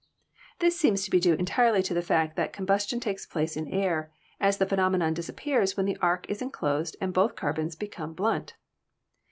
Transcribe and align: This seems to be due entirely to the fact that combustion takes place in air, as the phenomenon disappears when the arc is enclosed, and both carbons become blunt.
This 0.57 0.75
seems 0.79 1.03
to 1.05 1.11
be 1.11 1.19
due 1.19 1.35
entirely 1.35 1.83
to 1.83 1.93
the 1.93 2.01
fact 2.01 2.35
that 2.35 2.51
combustion 2.51 2.99
takes 2.99 3.27
place 3.27 3.55
in 3.55 3.67
air, 3.67 4.11
as 4.39 4.57
the 4.57 4.65
phenomenon 4.65 5.13
disappears 5.13 5.77
when 5.77 5.85
the 5.85 5.95
arc 6.01 6.27
is 6.27 6.41
enclosed, 6.41 6.95
and 6.99 7.13
both 7.13 7.35
carbons 7.35 7.75
become 7.75 8.13
blunt. 8.13 8.55